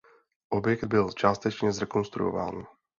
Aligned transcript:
Objekt 0.49 0.83
byl 0.83 1.09
částečně 1.11 1.71
zrekonstruován. 1.71 2.65